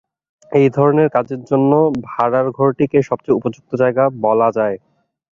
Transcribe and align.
এই 0.51 0.67
ধরনের 0.69 1.07
কাজের 1.15 1.41
জন্যে 1.49 1.77
ভাড়ারঘরটিকে 2.07 2.99
সবচেয়ে 3.09 3.37
উপযুক্ত 3.39 3.71
জায়গা 3.81 4.03
বলা 4.23 4.49
যায়। 4.57 4.75